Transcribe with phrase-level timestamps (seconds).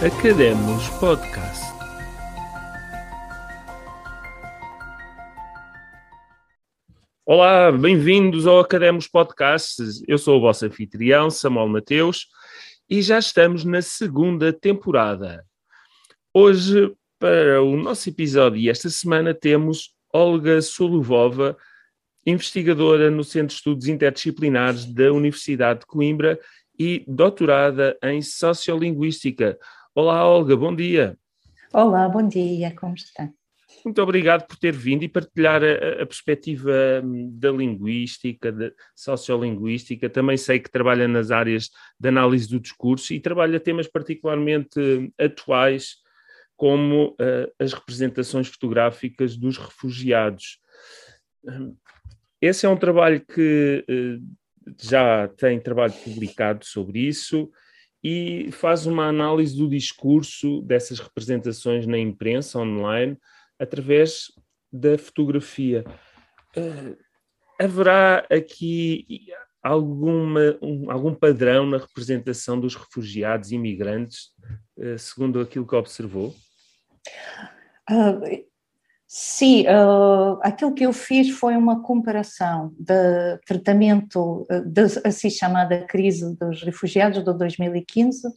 [0.00, 1.64] Academos Podcast.
[7.26, 9.82] Olá, bem-vindos ao Academos Podcast.
[10.06, 12.28] Eu sou o vosso anfitrião, Samuel Mateus,
[12.88, 15.44] e já estamos na segunda temporada.
[16.32, 21.56] Hoje, para o nosso episódio e esta semana, temos Olga Soluvova,
[22.24, 26.38] investigadora no Centro de Estudos Interdisciplinares da Universidade de Coimbra
[26.78, 29.58] e doutorada em Sociolinguística.
[30.00, 31.18] Olá, Olga, bom dia.
[31.74, 33.28] Olá, bom dia, como está?
[33.84, 40.08] Muito obrigado por ter vindo e partilhar a, a perspectiva hum, da linguística, da sociolinguística.
[40.08, 45.10] Também sei que trabalha nas áreas de análise do discurso e trabalha temas particularmente hum,
[45.18, 45.96] atuais,
[46.56, 50.60] como uh, as representações fotográficas dos refugiados.
[51.44, 51.74] Hum,
[52.40, 57.50] esse é um trabalho que uh, já tem trabalho publicado sobre isso
[58.02, 63.16] e faz uma análise do discurso dessas representações na imprensa online
[63.58, 64.32] através
[64.72, 65.84] da fotografia.
[66.56, 66.96] Uh,
[67.58, 69.06] haverá aqui
[69.62, 74.30] alguma, um, algum padrão na representação dos refugiados e imigrantes,
[74.76, 76.34] uh, segundo aquilo que observou?
[77.90, 78.47] Uh,
[79.10, 86.36] Sim, uh, aquilo que eu fiz foi uma comparação de tratamento da assim chamada crise
[86.36, 88.28] dos refugiados de 2015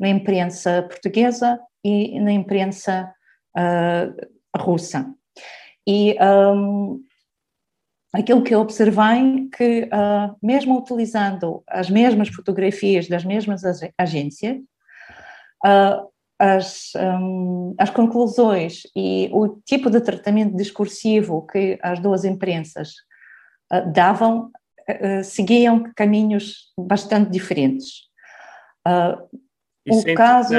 [0.00, 3.12] na imprensa portuguesa e na imprensa
[3.54, 5.14] uh, russa.
[5.86, 7.04] E um,
[8.14, 13.62] aquilo que eu observei que, uh, mesmo utilizando as mesmas fotografias das mesmas
[13.98, 14.56] agências,
[15.66, 16.13] uh,
[16.44, 22.90] as, um, as conclusões e o tipo de tratamento discursivo que as duas imprensas
[23.72, 24.50] uh, davam
[24.90, 28.02] uh, seguiam caminhos bastante diferentes.
[28.86, 29.40] Uh,
[29.88, 30.54] o é caso.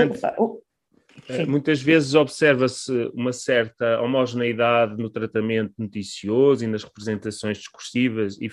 [1.47, 8.52] Muitas vezes observa-se uma certa homogeneidade no tratamento noticioso e nas representações discursivas, e,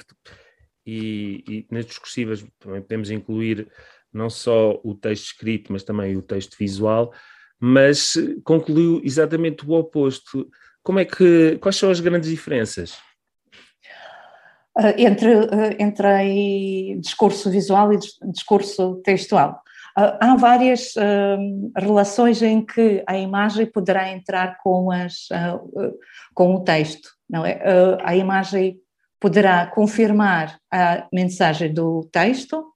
[0.87, 3.69] e, e nas discursivas também podemos incluir
[4.13, 7.13] não só o texto escrito, mas também o texto visual,
[7.59, 8.15] mas
[8.45, 10.49] concluiu exatamente o oposto.
[10.83, 12.99] Como é que, quais são as grandes diferenças?
[14.77, 17.99] Uh, entre, uh, entre discurso visual e
[18.33, 19.63] discurso textual.
[19.99, 20.95] Uh, há várias
[21.77, 25.29] relações em que a imagem poderá entrar com, as,
[26.35, 27.61] com o texto, não é?
[28.03, 28.81] a imagem
[29.21, 32.72] poderá confirmar a mensagem do texto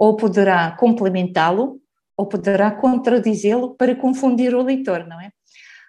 [0.00, 1.78] ou poderá complementá-lo,
[2.16, 5.30] ou poderá contradizê-lo para confundir o leitor, não é?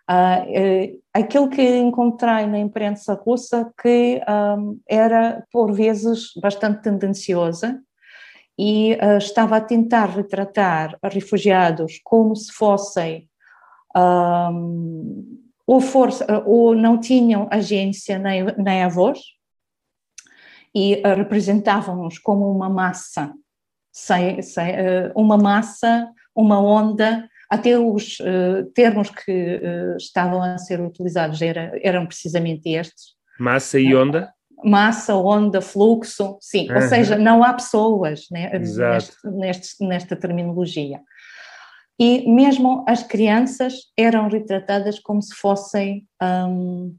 [0.06, 7.82] Ah, eh, aquilo que encontrei na imprensa russa que um, era, por vezes, bastante tendenciosa
[8.60, 13.30] e uh, estava a tentar retratar refugiados como se fossem
[13.96, 19.20] um, ou, força, ou não tinham agência nem, nem a voz
[20.76, 23.34] e uh, representavam-nos como uma massa
[23.92, 30.58] sem, sem uh, uma massa, uma onda, até os uh, termos que uh, estavam a
[30.58, 33.16] ser utilizados era, eram precisamente estes.
[33.40, 34.34] Massa e onda?
[34.64, 36.76] Massa, onda, fluxo, sim, uhum.
[36.76, 41.02] ou seja, não há pessoas né, neste, neste, nesta terminologia.
[42.00, 46.96] E mesmo as crianças eram retratadas como se fossem um,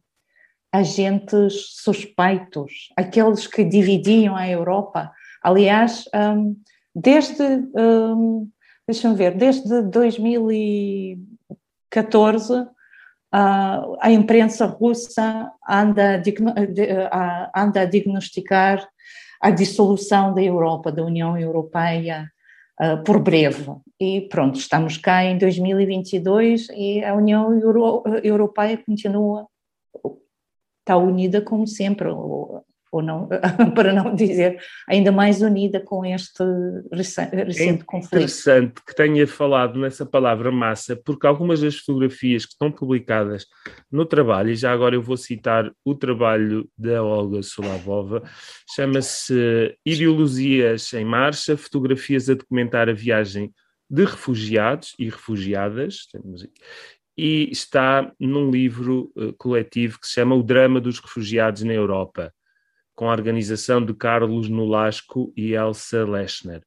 [0.72, 5.10] agentes suspeitos, aqueles que dividiam a Europa.
[5.42, 6.56] Aliás, um,
[6.94, 7.42] desde,
[7.74, 8.48] um,
[8.86, 12.66] deixa-me ver, desde 2014
[13.32, 16.22] uh, a imprensa russa anda
[17.10, 18.86] a, anda a diagnosticar
[19.40, 22.30] a dissolução da Europa, da União Europeia,
[22.80, 23.72] uh, por breve.
[23.98, 29.48] E pronto, estamos cá em 2022 e a União Euro Europeia continua,
[30.80, 32.08] está unida como sempre,
[32.92, 33.26] ou não,
[33.74, 36.44] para não dizer ainda mais unida com este
[36.92, 38.14] recente, é conflito.
[38.14, 43.46] É interessante que tenha falado nessa palavra massa, porque algumas das fotografias que estão publicadas
[43.90, 48.22] no trabalho, e já agora eu vou citar o trabalho da Olga Solavova,
[48.76, 53.50] chama-se Ideologias em Marcha, fotografias a documentar a viagem
[53.88, 56.08] de refugiados e refugiadas,
[57.16, 62.32] e está num livro uh, coletivo que se chama O Drama dos Refugiados na Europa
[62.94, 66.62] com a organização de Carlos Nolasco e Elsa Lechner.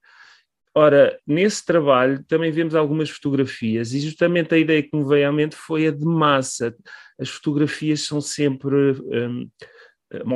[0.78, 5.32] Ora, nesse trabalho também vemos algumas fotografias e justamente a ideia que me veio à
[5.32, 6.76] mente foi a de massa.
[7.18, 9.50] As fotografias são sempre, um,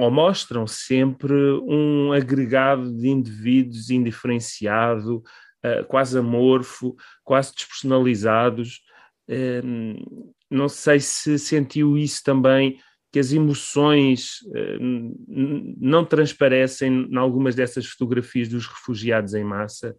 [0.01, 1.33] ou mostram sempre
[1.67, 8.79] um agregado de indivíduos indiferenciado, uh, quase amorfo, quase despersonalizados.
[9.29, 12.79] Uh, não sei se sentiu isso também,
[13.11, 15.15] que as emoções uh,
[15.79, 19.95] não transparecem em algumas dessas fotografias dos refugiados em massa.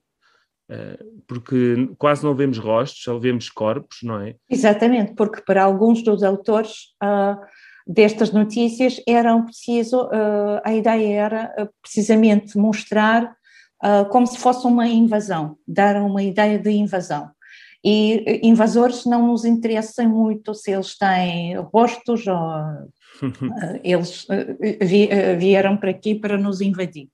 [1.26, 4.36] Porque quase não vemos rostos, só vemos corpos, não é?
[4.48, 6.94] Exatamente, porque para alguns dos autores
[7.84, 10.08] destas notícias era preciso,
[10.62, 13.34] a ideia era precisamente mostrar
[14.10, 17.28] como se fosse uma invasão, dar uma ideia de invasão.
[17.84, 22.36] E eh, invasores não nos interessam muito se eles têm rostos ou
[23.84, 25.08] eles uh, vi,
[25.38, 27.08] vieram para aqui para nos invadir.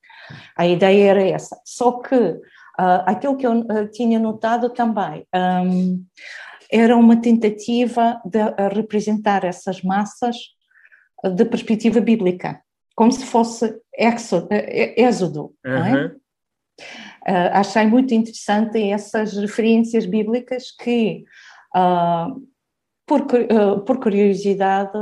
[0.57, 1.61] A ideia era essa.
[1.65, 2.41] Só que
[3.07, 6.05] aquilo que eu tinha notado também um,
[6.71, 8.39] era uma tentativa de
[8.75, 10.37] representar essas massas
[11.35, 12.61] de perspectiva bíblica,
[12.95, 15.75] como se fosse exodo, êxodo, uhum.
[15.75, 16.17] é?
[17.29, 21.25] Uh, achei muito interessante essas referências bíblicas que,
[21.75, 22.41] uh,
[23.07, 24.99] por, uh, por, curiosidade,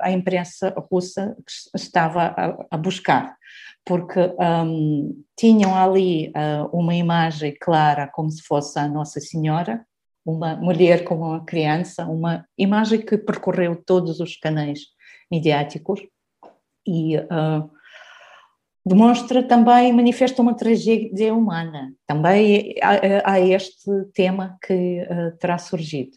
[0.00, 1.36] a imprensa russa
[1.74, 2.34] estava
[2.70, 3.36] a, buscar,
[3.84, 4.20] porque
[4.64, 6.32] um, tinham ali
[6.72, 9.84] uma imagem clara, como se fosse a Nossa Senhora,
[10.24, 14.80] uma mulher com uma criança, uma imagem que percorreu todos os canais
[15.30, 16.00] midiáticos
[16.86, 17.70] e uh,
[18.84, 21.92] demonstra também, manifesta uma tragédia humana.
[22.06, 26.16] Também há, há este tema que uh, terá surgido.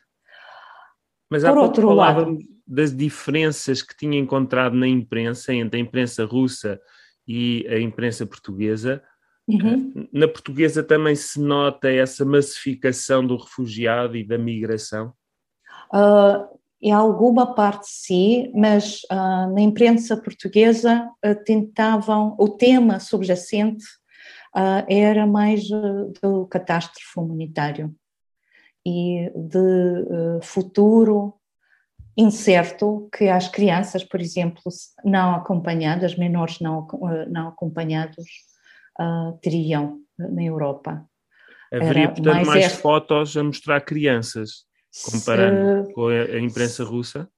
[1.29, 5.83] Mas há Por pouco outro lado, das diferenças que tinha encontrado na imprensa, entre a
[5.83, 6.79] imprensa russa
[7.27, 9.01] e a imprensa portuguesa.
[9.47, 9.94] Uhum.
[9.95, 15.13] Eh, na portuguesa também se nota essa massificação do refugiado e da migração?
[15.94, 23.85] Uh, em alguma parte sim, mas uh, na imprensa portuguesa uh, tentavam, o tema subjacente
[24.88, 25.68] era mais
[26.19, 27.94] do catástrofe humanitário
[28.88, 31.34] e de futuro
[32.16, 34.63] incerto que as crianças, por exemplo,
[35.04, 36.88] não acompanhadas, menores não,
[37.30, 38.25] não acompanhados,
[39.42, 41.06] teriam na Europa.
[41.72, 44.66] Haveria, portanto, mais, mais fotos a mostrar crianças
[45.12, 45.94] comparando se...
[45.94, 47.30] com a imprensa russa?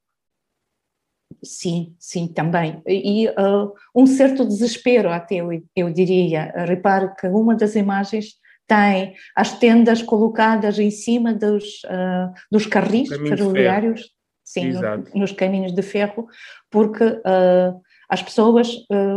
[1.44, 2.82] Sim, sim, também.
[2.86, 6.54] E uh, um certo desespero, até eu, eu diria.
[6.66, 8.39] Repare que uma das imagens
[8.70, 14.12] tem as tendas colocadas em cima dos, uh, dos carris ferroviários,
[14.44, 16.28] sim, no, nos caminhos de ferro,
[16.70, 18.72] porque uh, as pessoas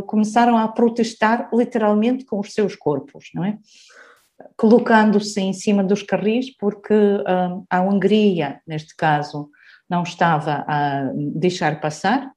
[0.06, 3.56] começaram a protestar literalmente com os seus corpos, não é?
[4.56, 6.94] colocando-se em cima dos carris, porque
[7.70, 9.48] a Hungria, neste caso,
[9.88, 12.31] não estava a deixar passar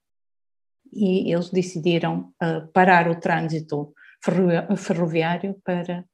[0.96, 3.94] e eles decidiram uh, parar o trânsito
[4.78, 6.06] ferroviário para.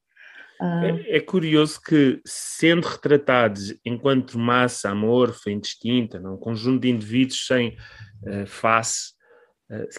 [0.62, 0.86] Uh...
[1.06, 7.78] É, é, curioso que, sendo retratados enquanto massa amorfa, indistinta, um conjunto de indivíduos sem
[8.24, 9.14] uh, face,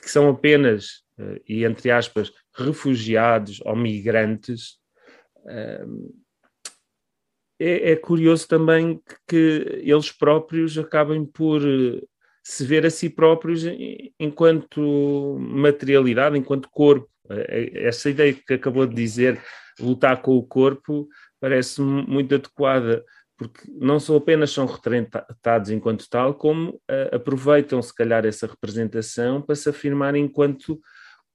[0.02, 1.02] que são apenas,
[1.48, 4.76] e entre aspas, refugiados ou migrantes,
[7.58, 11.62] é, é, curioso também que eles próprios acabem por
[12.42, 13.62] se ver a si próprios
[14.18, 17.08] enquanto materialidade, enquanto corpo.
[17.30, 19.40] É, é, essa ideia que acabou de dizer,
[19.84, 21.08] lutar com o corpo,
[21.40, 23.04] parece muito adequada,
[23.36, 29.42] porque não só apenas são retratados enquanto tal, como uh, aproveitam, se calhar, essa representação
[29.42, 30.80] para se afirmar enquanto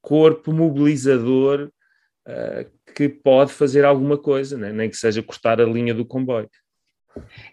[0.01, 1.69] corpo mobilizador
[2.27, 4.71] uh, que pode fazer alguma coisa, né?
[4.71, 6.49] nem que seja cortar a linha do comboio.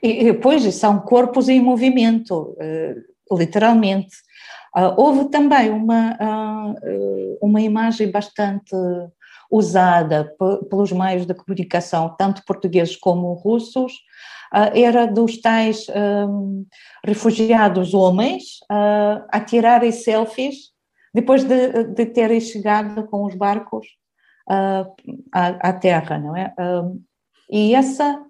[0.02, 4.16] E, pois, são corpos em movimento, uh, literalmente.
[4.76, 8.74] Uh, houve também uma, uh, uma imagem bastante
[9.54, 10.32] usada
[10.68, 13.92] pelos meios de comunicação, tanto portugueses como russos,
[14.72, 16.64] era dos tais um,
[17.04, 18.60] refugiados homens
[19.30, 20.74] a tirarem selfies
[21.14, 23.86] depois de, de terem chegado com os barcos
[24.50, 24.92] uh,
[25.32, 26.52] à, à, Terra, não é?
[26.58, 27.00] Uh,
[27.48, 28.20] e essa,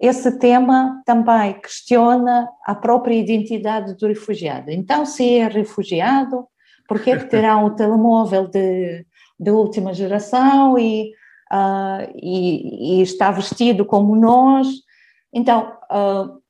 [0.00, 4.70] esse tema também questiona a própria identidade do refugiado.
[4.70, 6.46] Então, se é refugiado,
[6.88, 9.04] por que terá um telemóvel de,
[9.38, 11.12] de última geração e,
[11.52, 14.68] uh, e, e, está vestido como nós?
[15.32, 15.76] Então,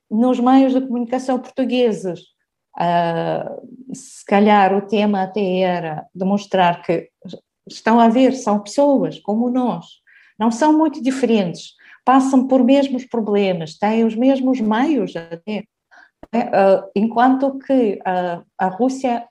[0.09, 2.21] nos meios de comunicação portugueses,
[2.79, 7.09] Uh, se calhar o tema até era demonstrar que
[7.67, 9.87] estão a ver, são pessoas como nós,
[10.39, 11.73] não são muito diferentes,
[12.05, 15.65] passam por mesmos problemas, têm os mesmos meios até.
[16.33, 16.51] É,
[16.95, 19.27] enquanto que a Rússia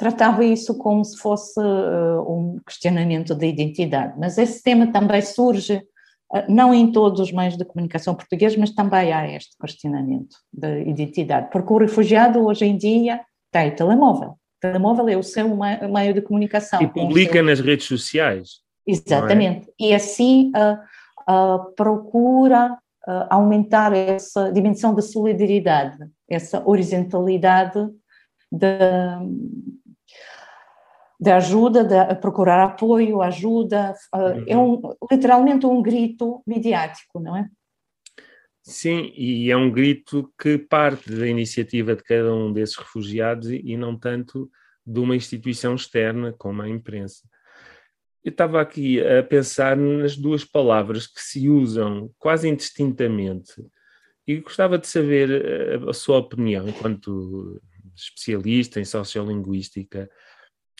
[0.00, 5.76] tratava isso como se fosse uh, um questionamento de identidade, mas esse tema também surge
[5.76, 10.84] uh, não em todos os meios de comunicação portugueses, mas também há este questionamento de
[10.88, 13.20] identidade, porque o refugiado hoje em dia
[13.52, 14.30] tem telemóvel.
[14.30, 15.54] O telemóvel é o seu
[15.92, 16.80] meio de comunicação.
[16.80, 17.44] E publica seu...
[17.44, 18.60] nas redes sociais.
[18.88, 18.92] É?
[18.92, 19.68] Exatamente.
[19.68, 19.88] É?
[19.88, 22.78] E assim uh, procura
[23.28, 27.88] aumentar essa dimensão de solidariedade, essa horizontalidade
[28.52, 28.66] de,
[31.20, 34.44] de ajuda, de procurar apoio, ajuda, uhum.
[34.46, 34.80] é um,
[35.12, 37.46] literalmente um grito midiático, não é?
[38.62, 43.76] Sim, e é um grito que parte da iniciativa de cada um desses refugiados e,
[43.76, 44.50] não tanto
[44.86, 47.28] de uma instituição externa como a imprensa.
[48.24, 53.54] Eu estava aqui a pensar nas duas palavras que se usam quase indistintamente
[54.26, 57.60] e gostava de saber eh, a sua opinião enquanto
[57.94, 60.08] especialista em sociolinguística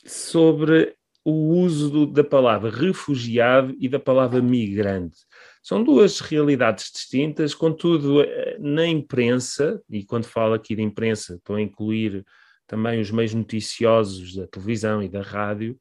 [0.05, 5.19] sobre o uso do, da palavra refugiado e da palavra migrante.
[5.63, 11.57] São duas realidades distintas, contudo, eh, na imprensa, e quando falo aqui de imprensa, estou
[11.57, 12.25] a incluir
[12.67, 15.79] também os meios noticiosos da televisão e da rádio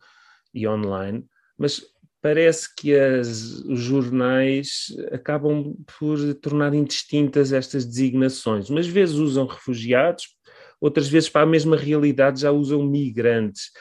[0.54, 1.26] e online,
[1.58, 1.82] mas
[2.22, 8.70] parece que as, os jornais acabam por tornar indistintas estas designações.
[8.70, 10.28] Umas vezes usam refugiados,
[10.82, 13.72] outras vezes para a mesma realidade já usam migrantes.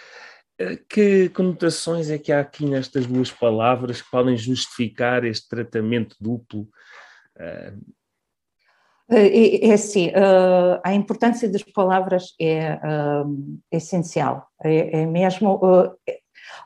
[0.59, 6.17] Eh, que conotações é que há aqui nestas duas palavras que podem justificar este tratamento
[6.21, 6.69] duplo?
[7.39, 7.75] Eh,
[9.11, 10.11] é, é assim,
[10.85, 15.59] a importância das palavras é uh, essencial, é, é mesmo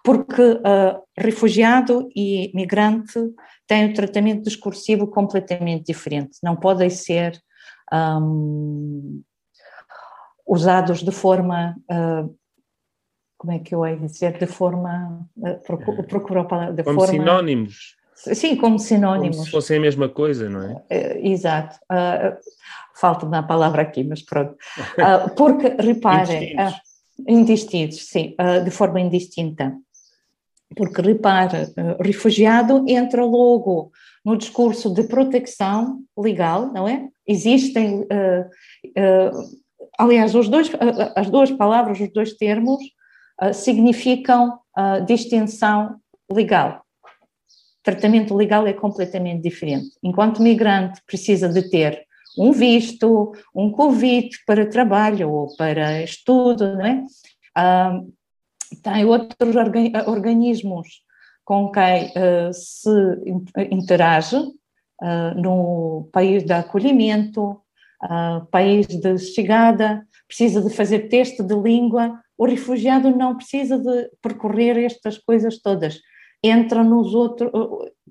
[0.02, 0.42] porque
[1.16, 3.20] refugiado e migrante
[3.64, 7.40] têm um tratamento discursivo completamente diferente, não podem ser
[7.92, 9.22] um,
[10.44, 11.76] usados de forma
[13.42, 16.84] como é que eu hei de dizer, de forma, eh, procuro, procuro a palavra, de
[16.84, 17.12] como forma...
[17.12, 17.96] sinónimos.
[18.14, 19.36] Sim, como sinónimos.
[19.36, 20.74] Como se fossem a mesma coisa, não é?
[20.74, 21.74] Uh, exato.
[21.90, 22.38] Uh,
[22.94, 24.52] falta-me a palavra aqui, mas pronto.
[24.52, 26.80] Uh, porque, reparem, indistintos.
[27.26, 29.76] indistintos, sim, de forma indistinta.
[30.76, 33.90] Porque, repare, refugiado entra logo
[34.24, 37.08] no discurso de proteção legal, não é?
[37.26, 38.06] Existem,
[39.98, 40.70] aliás, os dois,
[41.16, 42.80] as duas palavras, os dois termos,
[43.42, 45.96] ah, significam uh, distinção
[46.30, 46.82] legal.
[47.82, 49.90] Tratamento legal é completamente diferente.
[50.00, 52.06] Enquanto migrante precisa de ter
[52.38, 57.04] um visto, um convite para trabalho ou para estudo, não é?
[57.58, 58.12] Uh,
[58.80, 59.56] tem outros
[60.06, 61.02] organismos
[61.44, 62.90] com quem uh, se
[63.72, 67.60] interage uh, no país de acolhimento,
[68.50, 74.76] país de chegada, precisa de fazer teste de língua o refugiado não precisa de percorrer
[74.76, 76.00] estas coisas todas,
[76.42, 77.52] entra nos outros,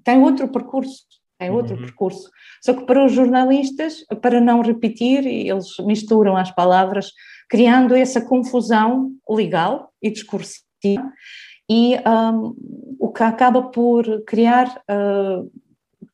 [0.06, 1.04] tem outro percurso,
[1.38, 1.82] tem outro uhum.
[1.82, 2.30] percurso.
[2.64, 7.12] Só que para os jornalistas, para não repetir, eles misturam as palavras,
[7.50, 10.64] criando essa confusão legal e discursiva,
[11.70, 12.56] e um,
[13.02, 15.52] o que acaba por criar, uh,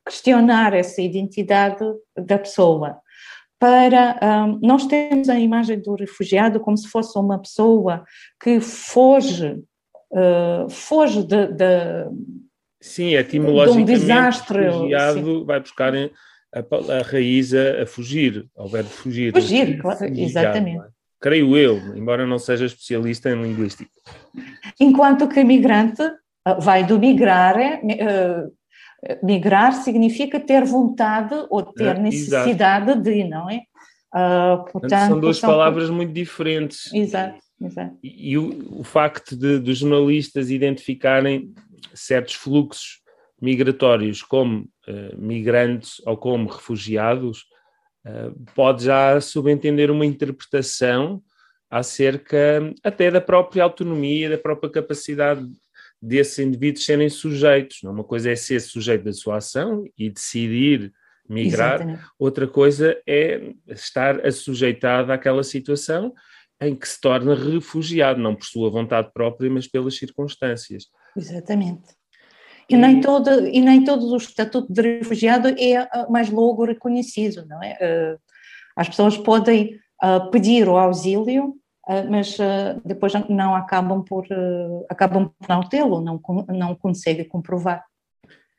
[0.03, 1.85] questionar essa identidade
[2.17, 2.99] da pessoa
[3.59, 8.03] para um, nós temos a imagem do refugiado como se fosse uma pessoa
[8.41, 9.59] que foge
[10.11, 12.05] uh, foge de, de
[12.79, 15.45] sim etimologicamente de um desastre refugiado sim.
[15.45, 20.89] vai buscar a, a, raiz a, fugir ao verbo fugir fugir claro, exatamente é?
[21.19, 23.89] creio eu embora não seja especialista em linguística
[24.79, 28.56] enquanto que migrante uh, vai do migrar uh,
[29.21, 33.01] Migrar significa ter vontade ou ter é, necessidade exato.
[33.01, 33.61] de, não é?
[34.13, 35.49] Uh, portanto, são duas são...
[35.49, 36.91] palavras muito diferentes.
[36.93, 37.97] Exato, exato.
[38.01, 41.53] E, e o, o, facto de, dos jornalistas identificarem
[41.93, 43.01] certos fluxos
[43.39, 47.45] migratórios como uh, migrantes ou como refugiados
[48.05, 51.21] uh, pode já subentender uma interpretação
[51.69, 55.45] acerca até da própria autonomia, da própria capacidade
[56.01, 57.79] desses indivíduos serem sujeitos.
[57.83, 57.91] Não?
[57.91, 60.91] Uma coisa é ser sujeito da sua ação e decidir
[61.29, 62.03] migrar, Exatamente.
[62.17, 66.13] outra coisa é estar assujeitado àquela situação
[66.61, 70.85] em que se torna refugiado, não por sua vontade própria, mas pelas circunstâncias.
[71.15, 71.95] Exatamente.
[72.69, 76.65] E, e nem, todo, e nem todo o estatuto de refugiado é ah, mais logo
[76.65, 77.77] reconhecido, não é?
[77.81, 78.17] Ah,
[78.75, 81.55] as pessoas podem ah, pedir o auxílio
[82.09, 87.85] mas ah, depois não acabam por, ah, acabam por não tê-lo, não, não conseguem comprovar.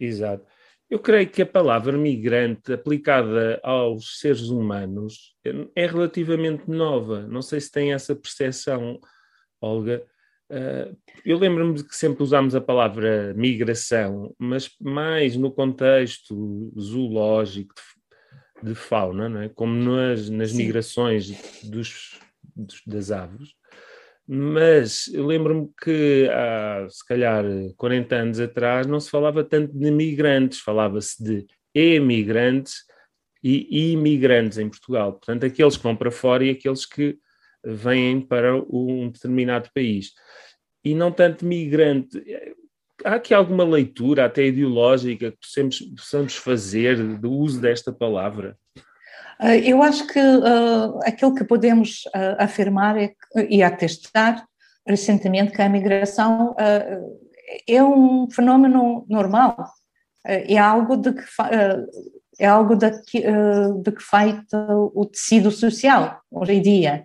[0.00, 0.44] Exato.
[0.88, 5.34] Eu creio que a palavra migrante aplicada aos seres humanos
[5.76, 7.26] é relativamente nova.
[7.26, 8.98] Não sei se tem essa percepção.
[9.60, 10.02] Olga,
[11.26, 17.74] eu lembro-me de que sempre usámos a palavra migração, mas mais no contexto zoológico
[18.62, 19.50] de, de fauna, não é?
[19.50, 21.28] como nas, nas migrações
[21.64, 22.18] dos,
[22.86, 23.50] das aves.
[24.26, 27.44] Mas eu lembro-me que há, se calhar,
[27.76, 32.84] 40 anos atrás não se falava tanto de migrantes, falava-se de emigrantes
[33.42, 35.12] e imigrantes em Portugal.
[35.12, 37.18] Portanto, aqueles que vão para fora e aqueles que
[37.64, 40.12] vêm para um determinado país.
[40.84, 42.22] E não tanto migrante.
[43.04, 48.58] Há aqui alguma leitura, até ideológica, que possamos, possamos fazer do uso desta palavra?
[49.38, 54.44] Ah, eu acho que uh, aquilo que podemos uh, afirmar é que, e atestar
[54.86, 57.20] recentemente que a migração uh,
[57.68, 59.56] é um fenómeno normal,
[60.24, 61.24] é algo de que
[62.38, 63.22] é algo de que,
[63.82, 67.04] de que feita o tecido social hoje em dia.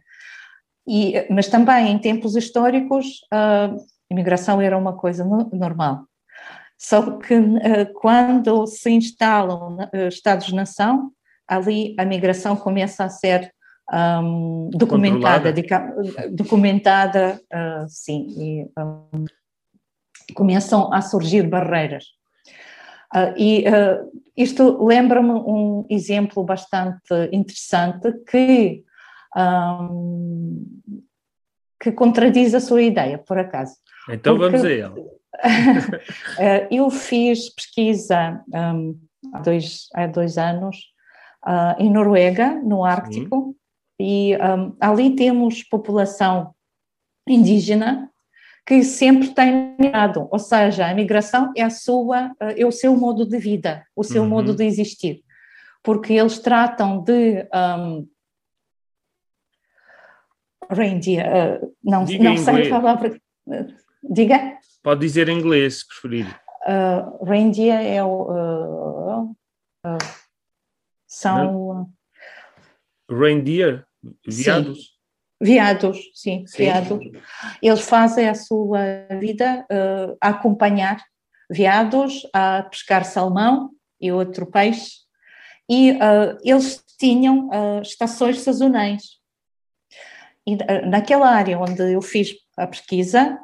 [0.85, 3.73] E, mas também em tempos históricos a
[4.11, 5.23] imigração era uma coisa
[5.53, 6.05] normal.
[6.77, 7.35] Só que
[8.01, 9.77] quando se instalam
[10.09, 11.13] Estados-nação,
[11.47, 13.53] ali a migração começa a ser
[13.91, 15.63] um, documentada, de,
[16.31, 19.25] documentada, uh, sim, e um,
[20.33, 22.05] começam a surgir barreiras.
[23.13, 28.83] Uh, e uh, isto lembra-me um exemplo bastante interessante que,
[29.35, 30.65] um,
[31.79, 33.75] que contradiz a sua ideia, por acaso.
[34.09, 35.13] Então Porque, vamos a ele.
[36.71, 38.97] eu fiz pesquisa um,
[39.33, 40.92] há, dois, há dois anos
[41.45, 43.55] uh, em Noruega, no Ártico,
[43.99, 44.33] Sim.
[44.33, 46.53] e um, ali temos população
[47.27, 48.09] indígena
[48.65, 52.95] que sempre tem migrado, ou seja, a migração é a sua, uh, é o seu
[52.95, 54.29] modo de vida, o seu uhum.
[54.29, 55.21] modo de existir,
[55.81, 58.07] porque eles tratam de um,
[60.69, 61.25] reindeer,
[61.61, 63.19] uh, não, Diga não sei a palavra,
[64.01, 64.57] diga?
[64.81, 66.27] Pode dizer em inglês, se preferir.
[66.67, 68.23] Uh, reindeer é o.
[68.23, 69.35] Uh,
[69.85, 70.22] uh,
[71.13, 71.89] são.
[73.09, 73.85] Reindeer?
[74.27, 74.77] Viados?
[74.79, 74.93] Sim.
[75.41, 76.99] Viados, sim, sim, viados.
[77.61, 78.79] Eles fazem a sua
[79.19, 81.03] vida uh, a acompanhar
[81.51, 84.91] viados, a pescar salmão e outro peixe,
[85.69, 89.03] e uh, eles tinham uh, estações sazonais.
[90.47, 93.39] E naquela área onde eu fiz a pesquisa,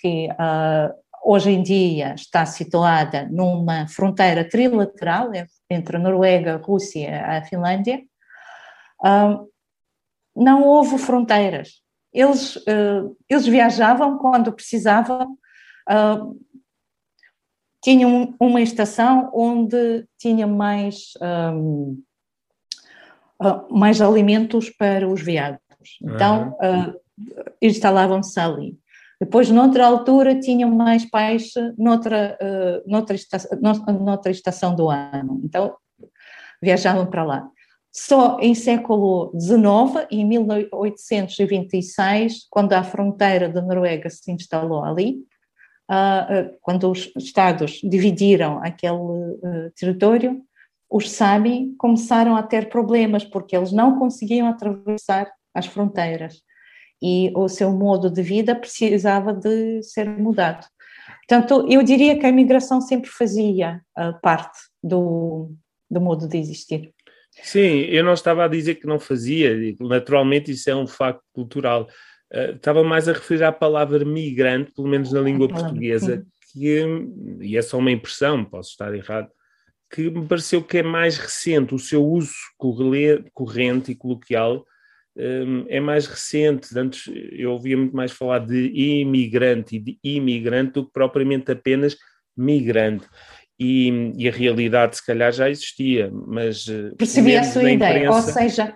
[0.00, 0.28] que
[1.26, 5.32] hoje em dia está situada numa fronteira trilateral
[5.68, 8.00] entre a Noruega, a Rússia e a Finlândia,
[10.36, 11.82] não houve fronteiras.
[12.12, 15.36] Eles, ah, eles viajavam quando precisavam,
[17.82, 21.54] tinham uma estação onde tinha mais, ah,
[23.68, 25.60] mais alimentos para os veados.
[26.00, 26.94] Então, uhum.
[27.60, 28.78] instalavam-se ali.
[29.20, 33.58] Depois, noutra altura, tinham mais peixe noutra, uh, noutra, estação,
[34.00, 35.40] noutra estação do ano.
[35.42, 35.74] Então,
[36.62, 37.48] viajavam para lá.
[37.90, 45.24] Só em século XIX, em 1826, quando a fronteira da Noruega se instalou ali,
[45.90, 50.42] uh, uh, quando os Estados dividiram aquele uh, território,
[50.90, 56.44] os Sami começaram a ter problemas porque eles não conseguiam atravessar as fronteiras
[57.02, 60.66] e o seu modo de vida precisava de ser mudado.
[61.28, 65.52] Portanto, eu diria que a imigração sempre fazia uh, parte do,
[65.90, 66.92] do modo de existir.
[67.42, 71.88] Sim, eu não estava a dizer que não fazia, naturalmente isso é um facto cultural.
[72.32, 76.84] Uh, estava mais a referir à palavra migrante, pelo menos na língua portuguesa, que,
[77.40, 79.28] e é só uma impressão, posso estar errado,
[79.90, 82.34] que me pareceu que é mais recente, o seu uso
[83.34, 84.64] corrente e coloquial
[85.68, 86.78] é mais recente.
[86.78, 91.96] Antes eu ouvia muito mais falar de imigrante e de imigrante do que propriamente apenas
[92.36, 93.06] migrante.
[93.58, 96.66] E, e a realidade, se calhar, já existia, mas.
[96.68, 98.14] Eh, Percebi a sua ideia, imprensa...
[98.14, 98.74] ou seja,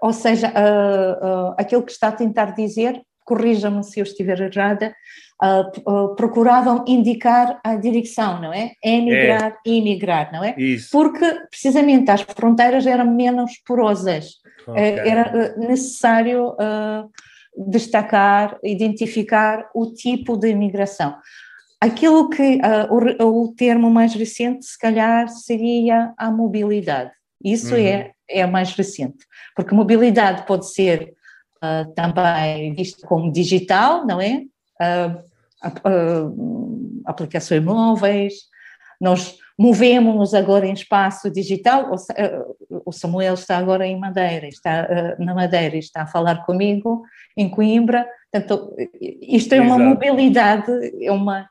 [0.00, 4.94] ou seja uh, uh, aquilo que está a tentar dizer, corrija-me se eu estiver errada,
[5.42, 8.70] uh, procuravam indicar a direção, não é?
[8.84, 9.56] Emigrar é.
[9.66, 10.54] e imigrar, não é?
[10.56, 10.90] Isso.
[10.92, 14.82] Porque precisamente as fronteiras eram menos porosas Okay.
[14.82, 17.10] Eh, era eh, necessário uh,
[17.68, 21.16] destacar, identificar o tipo de imigração.
[21.80, 27.10] Aquilo que uh, o, o, termo mais recente, se calhar, seria a mobilidade.
[27.42, 27.80] Isso uhum.
[27.80, 29.24] é, é mais recente,
[29.56, 31.14] porque mobilidade pode ser
[31.56, 34.44] uh, também vista como digital, não é?
[37.04, 38.32] aplicações móveis,
[38.98, 41.90] nós movemos-nos agora em espaço digital.
[42.86, 47.02] O Samuel está agora em Madeira, está na Madeira, está a falar comigo
[47.36, 48.08] em Coimbra.
[48.32, 48.74] Portanto,
[49.20, 49.90] isto é uma Exato.
[49.90, 51.46] mobilidade, é uma,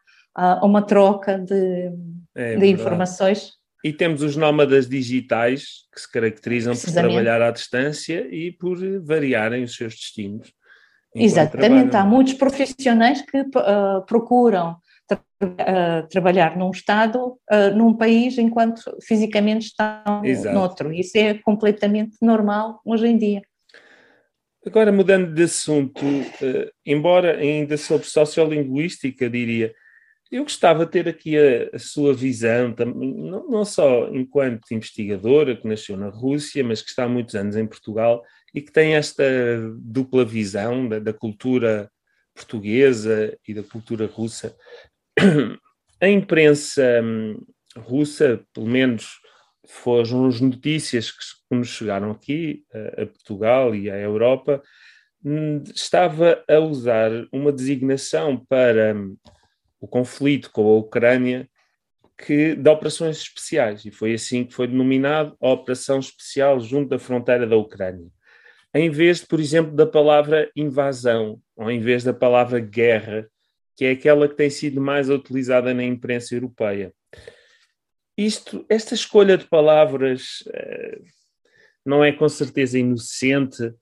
[0.63, 1.91] uma troca de,
[2.33, 3.51] é de informações.
[3.85, 9.63] E temos os nómadas digitais que se caracterizam por trabalhar à distância e por variarem
[9.63, 10.51] os seus destinos.
[11.13, 14.77] Exatamente, há muitos profissionais que uh, procuram
[15.09, 17.19] tra uh, trabalhar num Estado,
[17.51, 20.55] uh, num país, enquanto fisicamente estão Exato.
[20.55, 20.93] noutro.
[20.93, 23.41] Isso é completamente normal hoje em dia.
[24.65, 26.03] Agora, mudando de assunto,
[26.85, 29.73] embora ainda sobre sociolinguística, diria,
[30.31, 35.67] eu gostava de ter aqui a, a sua visão, não, não, só enquanto investigadora que
[35.67, 39.23] nasceu na Rússia, mas que está há muitos anos em Portugal e que tem esta
[39.77, 41.89] dupla visão da, da cultura
[42.35, 44.55] portuguesa e da cultura russa.
[46.01, 47.45] A imprensa hum,
[47.77, 49.19] russa, pelo menos
[49.67, 52.63] foram as notícias que nos chegaram aqui
[52.97, 54.63] a, Portugal e à Europa,
[55.23, 59.17] hum, estava a usar uma designação para hum,
[59.79, 61.49] o conflito com a Ucrânia
[62.17, 66.99] que, de operações especiais, e foi assim que foi denominado a Operação Especial junto da
[66.99, 68.07] fronteira da Ucrânia.
[68.73, 73.27] Em vez, por exemplo, da palavra invasão, ou em vez da palavra guerra,
[73.79, 76.93] que é aquela que tem sido mais utilizada na imprensa europeia.
[78.17, 81.01] Isto, esta escolha de palavras uh,
[81.85, 83.73] não é com certeza inocente,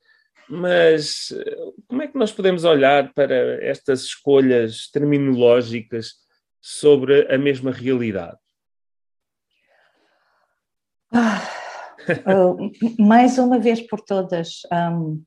[0.47, 6.13] mas uh, como é que nós podemos olhar para estas escolhas terminológicas
[6.61, 8.37] sobre a mesma realidade?
[11.11, 11.57] Ah
[12.07, 12.71] uh,
[13.03, 15.23] mais uma vez por todas, um,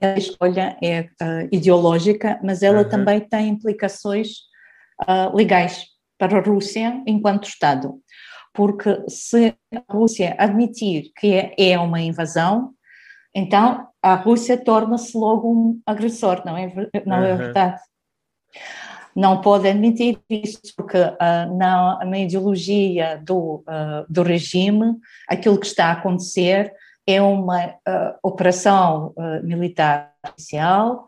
[0.00, 2.88] a escolha é uh, ideológica, mas ela uhum.
[2.88, 4.28] também tem implicações
[5.02, 5.86] uh, legais
[6.18, 8.00] para a Rússia enquanto Estado.
[8.52, 12.72] Porque se a Rússia admitir que é, é uma invasão,
[13.34, 16.72] então a Rússia torna-se logo um agressor, não é,
[17.04, 17.24] não uhum.
[17.24, 17.80] é verdade?
[19.14, 23.64] não pode admitir isso, porque uh, na, na, ideologia do,
[24.10, 24.94] do regime,
[25.26, 26.70] aquilo que está a acontecer
[27.06, 31.06] é uma uh, operação militar oficial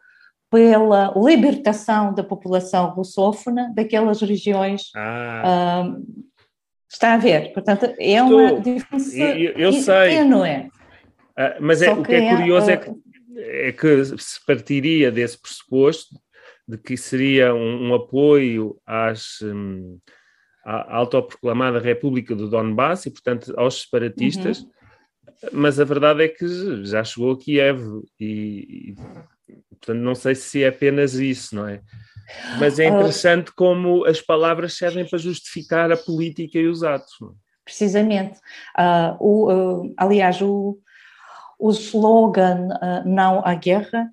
[0.50, 4.90] pela libertação da população russófona daquelas regiões.
[4.96, 5.84] Ah.
[6.88, 7.52] está a ver?
[7.52, 10.24] Portanto, é Estou, uma diferença eu, eu sei.
[10.24, 10.68] não é?
[11.60, 12.90] mas é, o que é curioso é, é que,
[13.36, 16.16] é que se partiria desse pressuposto
[16.68, 19.98] de que seria um, um apoio às, um,
[20.62, 24.70] à autoproclamada República do Donbass e, portanto, aos separatistas, uhum.
[25.52, 27.80] Mas a verdade é que já chegou a Kiev
[28.18, 28.94] e,
[29.48, 31.80] e, portanto, não sei se é apenas isso, não é?
[32.58, 37.14] Mas é ah, interessante como as palavras servem para justificar a política e os atos.
[37.22, 37.26] É?
[37.64, 38.38] Precisamente.
[38.78, 40.78] Uh, o, uh, aliás, o,
[41.58, 44.10] o slogan uh, Não à Guerra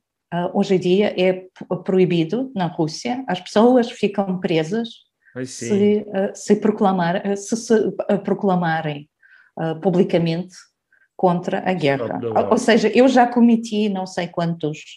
[0.53, 1.45] hoje em dia é
[1.85, 4.89] proibido na Rússia, as pessoas ficam presas
[5.45, 9.09] se, se, proclamar, se, se proclamarem
[9.81, 10.53] publicamente
[11.15, 12.19] contra a guerra.
[12.23, 14.95] Ou, ou seja, eu já cometi não sei quantos,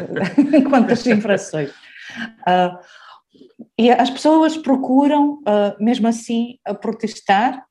[0.68, 1.72] quantas infrações.
[3.78, 5.40] e as pessoas procuram,
[5.78, 7.62] mesmo assim, protestar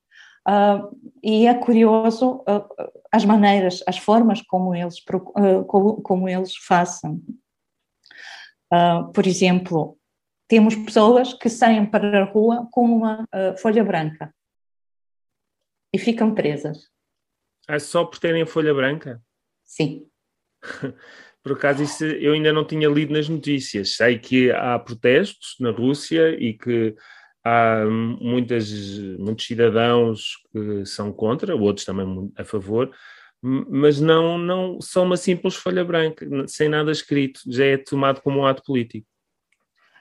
[0.48, 6.56] Uh, e é curioso uh, as maneiras, as formas como eles, uh, como, como, eles
[6.56, 7.20] façam.
[9.14, 9.98] por exemplo,
[10.48, 13.26] temos pessoas que saem para a rua com uma
[13.58, 14.34] folha branca
[15.92, 16.88] e ficam presas.
[17.68, 19.22] É só por terem a folha branca?
[19.64, 20.06] Sim.
[21.40, 23.94] Por acaso, isso eu ainda não tinha lido nas notícias.
[23.94, 26.94] Sei que há protestos na Rússia e que
[27.44, 28.70] há muitas,
[29.18, 32.90] muitos cidadãos que são contra, outros também a favor,
[33.40, 38.40] mas não, não são uma simples folha branca, sem nada escrito, já é tomado como
[38.40, 39.06] um ato político.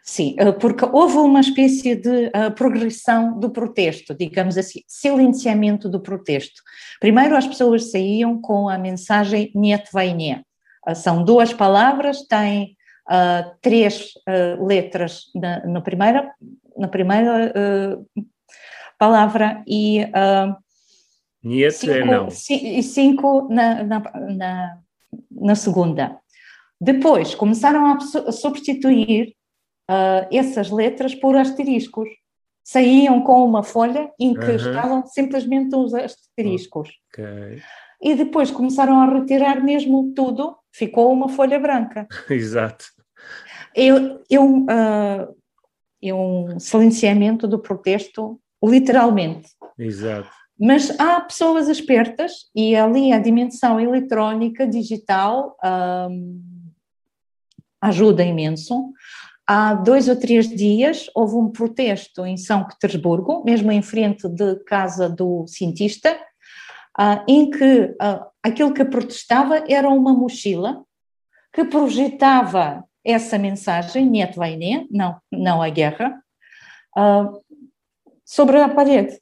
[0.09, 5.99] Sim, eh, porque houve uma espécie de uh, progressão do protesto, digamos assim, silenciamento do
[5.99, 6.61] protesto.
[7.01, 10.43] Primeiro as pessoas saíam com a mensagem Niet Vainé.
[10.87, 12.77] Uh, são duas palavras, têm
[13.09, 14.13] uh, três
[14.65, 16.33] letras na, na, primeira,
[16.77, 17.53] na primeira
[18.97, 20.55] palavra e uh,
[21.69, 22.29] cinco, não.
[22.29, 24.77] cinco na, na, na,
[25.29, 26.17] na, segunda.
[26.79, 29.36] Depois começaram a substituir
[29.89, 32.09] uh, essas letras por asteriscos.
[32.63, 36.89] Saíam com uma folha em que estavam simplesmente os asteriscos.
[37.13, 37.61] Okay.
[38.01, 42.05] E depois começaram a retirar mesmo tudo, ficou uma folha branca.
[42.29, 42.85] Exato.
[43.73, 45.35] Eu, eu uh,
[46.01, 49.49] e um silenciamento do protesto literalmente.
[49.77, 50.29] Exato.
[50.59, 55.55] Mas há pessoas espertas e ali a dimensão eletrónica, digital,
[56.09, 56.41] um,
[57.79, 58.91] ajuda imenso.
[59.49, 64.61] Há dois ou três dias houve um protesto em São Petersburgo, mesmo em frente da
[64.65, 66.13] casa do cientista,
[66.99, 70.83] uh, em que uh, aquilo que protestava era uma mochila
[71.53, 76.21] que projetava essa mensagem, Niet Vainé, não, não a guerra,
[76.97, 77.41] uh,
[78.25, 79.17] sobre a parede.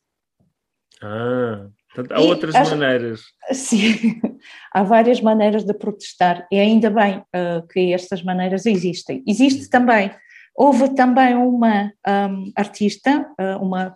[1.04, 1.65] Ah,
[2.12, 3.22] há e outras as, maneiras.
[3.52, 4.20] Sim,
[4.74, 9.24] há várias maneiras de protestar e ainda bem uh, que estas maneiras existem.
[9.28, 10.12] Existe também,
[10.56, 13.94] houve também uma um, artista, uh, uma,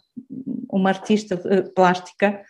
[0.72, 2.42] uma artista uh, plástica,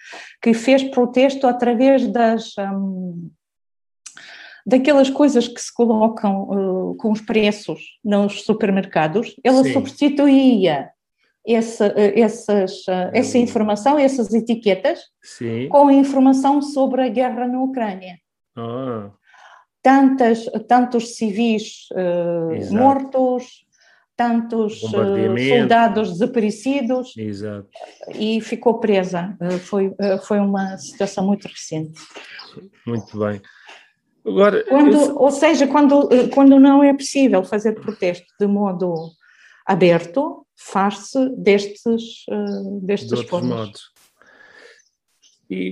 [0.41, 2.53] que fez protesto através das.
[2.57, 3.29] Um,
[4.65, 9.73] daquelas coisas que se colocam com os preços nos supermercados, ela Sim.
[9.73, 10.91] substituía
[11.45, 13.41] essa, essas, essa hum.
[13.41, 15.67] informação, essas etiquetas, Sim.
[15.69, 18.17] com informação sobre a guerra na Ucrânia.
[18.55, 19.11] Ah.
[19.81, 23.65] Tantas, tantos civis uh, mortos,
[24.17, 27.69] tantos soldados desaparecidos, Exato.
[28.13, 29.37] e ficou presa.
[29.61, 31.97] Foi, foi uma situação muito recente.
[32.85, 33.41] Muito bem.
[34.25, 35.15] Agora, quando, eu...
[35.15, 38.93] Ou seja, quando, quando não é possível fazer protesto de modo
[39.69, 43.67] aberto, faz-se destes, uh, destas de formas.
[43.67, 43.81] Modos.
[45.47, 45.71] E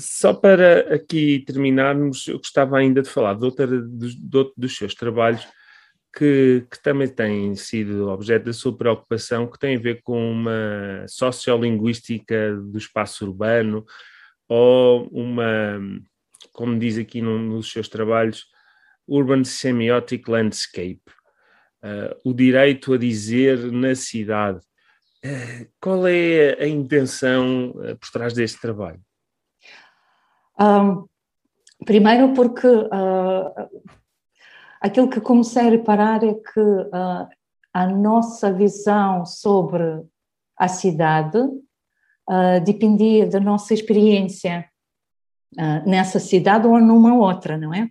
[0.00, 4.74] só para aqui terminarmos, eu gostava ainda de falar de, outra, de, de outro dos
[4.74, 5.46] seus trabalhos
[6.16, 11.04] que, que, também tem sido objeto da sua preocupação, que tem a ver com uma
[11.06, 13.84] sociolinguística do espaço urbano
[14.48, 15.78] ou uma,
[16.52, 18.46] como diz aqui num dos seus trabalhos,
[19.06, 21.02] Urban Semiotic Landscape
[22.24, 24.60] o direito a dizer na cidade.
[25.24, 29.00] Uh, qual é a intenção uh, por trás deste trabalho?
[30.60, 31.06] Um,
[31.84, 32.66] primeiro, porque
[34.80, 37.30] aquilo que comecei a reparar é que
[37.74, 40.02] a nossa visão sobre
[40.56, 41.38] a cidade
[42.64, 44.66] dependia da nossa experiência
[45.84, 47.86] nessa cidade ou numa outra, não é?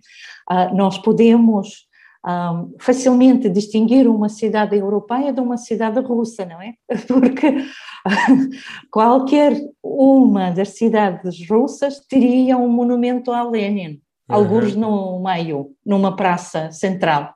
[0.74, 1.85] nós podemos
[2.26, 6.74] um, facilmente distinguir uma cidade europeia de uma cidade russa, não é?
[7.06, 7.64] Porque
[8.90, 14.36] qualquer uma das cidades russas teria um monumento a Lenin, uhum.
[14.36, 17.32] alguns no meio, numa praça central,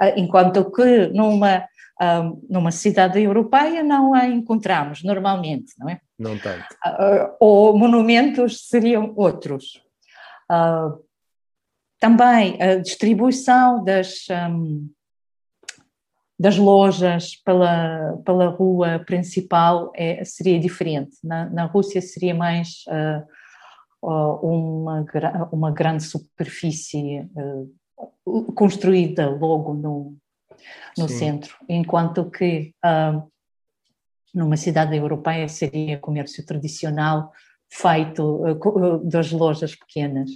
[0.00, 1.64] ah, enquanto que numa
[2.00, 6.00] um, numa cidade europeia não a encontramos normalmente, não é?
[6.18, 6.64] Não tanto.
[6.86, 9.82] Uh, ou monumentos seriam outros.
[10.50, 10.98] Uh,
[12.00, 14.90] também a distribuição das, um,
[16.38, 21.18] das lojas pela, pela rua principal é, seria diferente.
[21.22, 22.84] Na, na Rússia seria mais
[24.02, 24.08] uh,
[24.42, 25.04] uma,
[25.52, 30.16] uma grande superfície uh, construída logo no,
[30.96, 33.30] no centro, enquanto que uh,
[34.34, 37.30] numa cidade europeia seria comércio tradicional
[37.70, 38.40] feito
[39.04, 40.30] das lojas pequenas.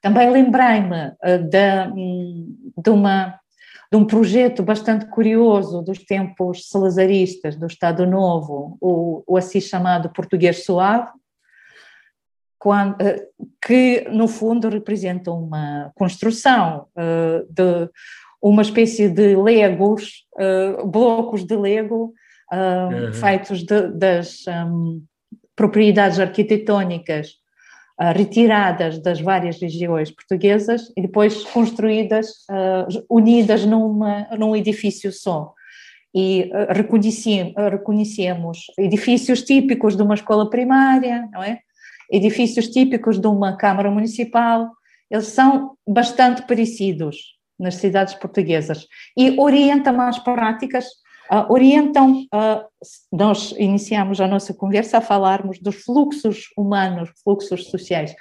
[0.00, 1.62] Também lembrei-me eh, de,
[2.76, 3.38] de, uma,
[3.90, 10.10] de um projeto bastante curioso dos tempos salazaristas, do Estado Novo, o, o assim chamado
[10.10, 11.10] Português Suave,
[12.58, 13.26] quando, eh,
[13.64, 17.90] que no fundo representa uma construção uh, de
[18.42, 20.26] uma espécie de legos,
[20.86, 22.14] blocos de lego
[22.50, 23.12] uhum.
[23.12, 25.04] feitos de, das um,
[25.54, 27.39] propriedades arquitetónicas uh,
[28.14, 35.52] retiradas das várias regiões portuguesas e depois construídas, uh, unidas numa, num edifício só.
[36.14, 41.60] E reconhecemos, reconhecemos edifícios típicos de uma escola primária, não é?
[42.10, 44.70] edifícios típicos de uma Câmara Municipal,
[45.10, 48.86] eles são bastante parecidos nas cidades portuguesas
[49.16, 50.86] e orientam as práticas
[51.32, 52.64] Uh, orientam, uh,
[53.12, 58.12] nós iniciamos a nossa conversa a falarmos dos fluxos humanos, fluxos sociais,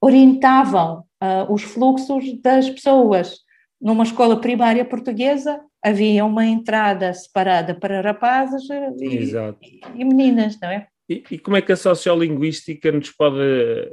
[0.00, 3.40] orientavam uh, os fluxos das pessoas.
[3.78, 8.62] Numa escola primária portuguesa havia uma entrada separada para rapazes
[8.98, 10.86] e, e meninas, não é?
[11.08, 13.40] E, e, como é que a sociolinguística nos pode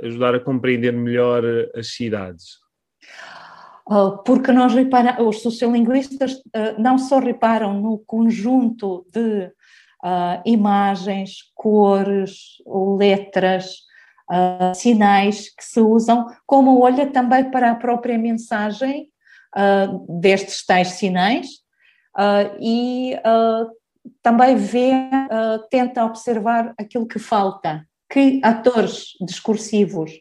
[0.03, 1.43] ajudar a compreender melhor
[1.75, 2.64] as cidades?
[3.87, 4.73] Ah, porque nós
[5.19, 9.45] os sociolinguistas ah, não só reparam no conjunto de
[10.03, 12.57] uh, imagens, cores,
[12.97, 13.85] letras,
[14.73, 19.07] sinais que se usam, como olha também para a própria mensagem
[20.09, 21.47] destes tais sinais
[22.59, 23.15] e
[24.23, 24.93] também vê,
[25.69, 30.11] tenta observar aquilo que falta, que atores discursivos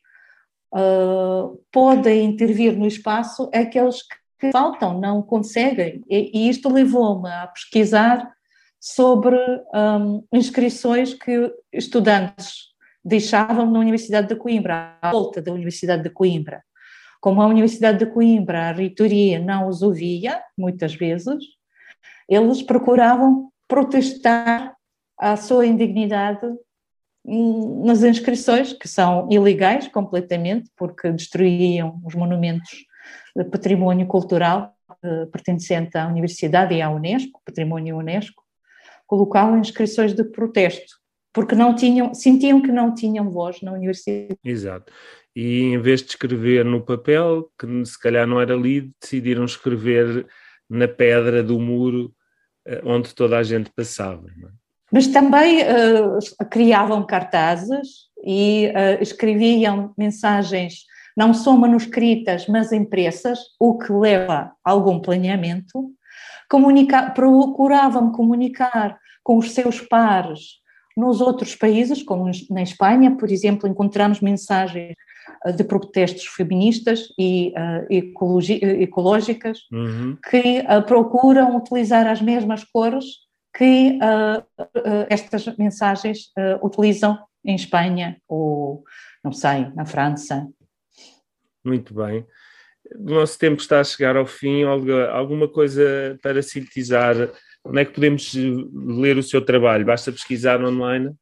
[0.75, 4.03] uh, podem intervir no espaço, aqueles
[4.39, 6.03] que faltam, não conseguem.
[6.11, 8.35] E, e isto levou-me a pesquisar
[8.81, 9.39] sobre
[9.73, 16.63] um, inscrições que estudantes deixavam na Universidade de Coimbra, à volta da Universidade de Coimbra.
[17.21, 21.43] Como a Universidade de Coimbra, a reitoria não os ouvia, muitas vezes,
[22.29, 24.75] eles procuravam protestar
[25.19, 26.47] a sua indignidade
[27.25, 32.85] nas inscrições, que são ilegais completamente, porque destruíam os monumentos
[33.35, 38.43] de património cultural eh, pertencente à Universidade e à Unesco, património Unesco,
[39.07, 40.97] colocavam inscrições de protesto,
[41.33, 44.39] porque não tinham, sentiam que não tinham voz na universidade.
[44.45, 44.93] Exato.
[45.35, 50.27] E em vez de escrever no papel, que se calhar não era lido, decidiram escrever
[50.69, 52.15] na pedra do muro
[52.67, 54.29] eh, onde toda a gente passava.
[54.29, 54.64] É?
[54.95, 60.85] Mas também uh, criavam cartazes e uh, escreviam mensagens
[61.17, 65.91] não só manuscritas, mas impressas, o que leva a algum planeamento.
[66.49, 70.61] Comunica procuravam comunicar com os seus pares
[70.97, 74.95] nos outros países, como na Espanha, por exemplo, encontramos mensagens
[75.57, 77.87] de protestos feministas e uh,
[78.81, 80.17] ecológicas uhum.
[80.31, 83.24] que uh, procuram utilizar as mesmas cores
[83.57, 88.83] que uh, estas mensagens utilizam em Espanha ou,
[89.23, 90.49] não sei, na França.
[91.65, 92.27] Muito bem.
[92.97, 94.65] O nosso tempo está a chegar ao fim.
[94.65, 97.15] Olga, alguma coisa para sintetizar?
[97.65, 99.87] Onde é que podemos ler o seu trabalho?
[99.87, 101.15] Basta pesquisar online?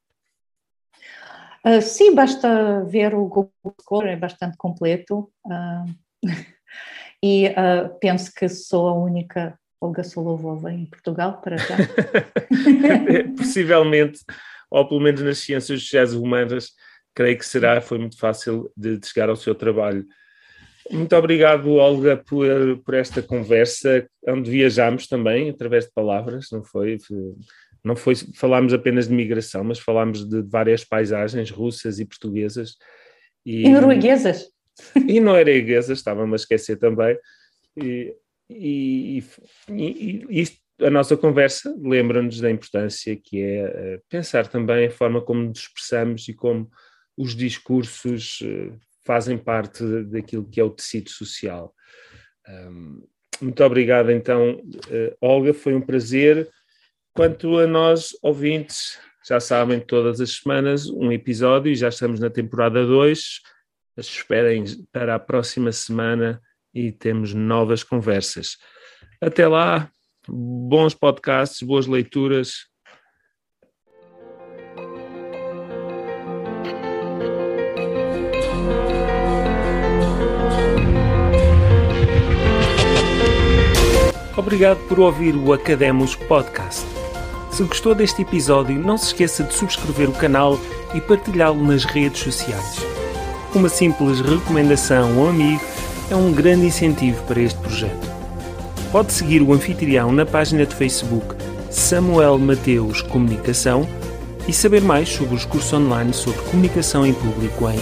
[1.65, 5.31] Uh, sim, basta ver o Google Scholar, é bastante completo.
[5.47, 5.95] Uh,
[7.23, 11.77] e uh, penso que sou a única Olga Solovova em Portugal para já.
[13.37, 14.21] Possivelmente,
[14.71, 16.71] ou pelo menos nas ciências sociais humanas,
[17.15, 20.07] creio que será, foi muito fácil de, de chegar ao seu trabalho.
[20.91, 22.47] Muito obrigado, Olga, por,
[22.85, 26.99] por esta conversa, onde viajamos também, através de palavras, não foi?
[27.85, 32.77] não foi falámos apenas de migração, mas falámos de várias paisagens russas e portuguesas.
[33.45, 34.47] E, e norueguesas.
[35.09, 37.17] E norueguesas, estava-me a esquecer também.
[37.77, 38.15] E,
[38.49, 39.23] e,
[39.69, 44.91] e, e isto, a nossa conversa lembra-nos da importância que é eh, pensar também a
[44.91, 46.71] forma como nos expressamos e como
[47.17, 48.73] os discursos eh,
[49.05, 51.75] fazem parte daquilo que é o tecido social.
[53.41, 56.49] muito obrigado, então, eh, Olga, foi um prazer.
[57.15, 62.31] Quanto a nós, ouvintes, já sabem, todas as semanas um episódio e já estamos na
[62.31, 63.41] temporada 2.
[63.99, 66.41] Esperem para a próxima semana
[66.75, 68.57] e temos novas conversas.
[69.21, 69.91] Até lá,
[70.29, 72.71] bons podcasts, boas leituras.
[84.37, 86.85] Obrigado por ouvir o Academos Podcast.
[87.51, 90.59] Se gostou deste episódio, não se esqueça de subscrever o canal
[90.95, 92.77] e partilhá-lo nas redes sociais.
[93.55, 95.72] Uma simples recomendação a um amigo
[96.11, 98.11] é um grande incentivo para este projeto.
[98.91, 101.37] Pode seguir o anfitrião na página de Facebook
[101.71, 103.87] Samuel Mateus Comunicação
[104.47, 107.81] e saber mais sobre os cursos online sobre comunicação em público em